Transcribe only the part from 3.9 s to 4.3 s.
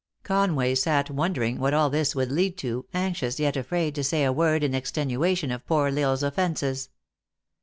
to say